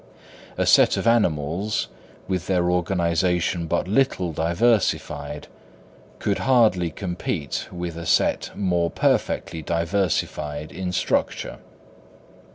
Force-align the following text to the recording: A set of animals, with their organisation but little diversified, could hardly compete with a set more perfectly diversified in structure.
A 0.57 0.65
set 0.65 0.97
of 0.97 1.05
animals, 1.05 1.87
with 2.27 2.47
their 2.47 2.71
organisation 2.71 3.67
but 3.67 3.87
little 3.87 4.31
diversified, 4.33 5.47
could 6.17 6.39
hardly 6.39 6.89
compete 6.89 7.67
with 7.71 7.95
a 7.97 8.07
set 8.07 8.49
more 8.55 8.89
perfectly 8.89 9.61
diversified 9.61 10.71
in 10.71 10.91
structure. 10.91 11.59